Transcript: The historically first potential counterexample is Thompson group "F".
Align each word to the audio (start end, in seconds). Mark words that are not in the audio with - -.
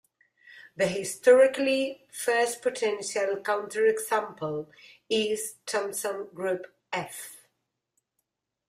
The 0.75 0.87
historically 0.87 2.07
first 2.11 2.63
potential 2.63 3.35
counterexample 3.35 4.65
is 5.07 5.57
Thompson 5.67 6.27
group 6.33 6.73
"F". 6.91 7.45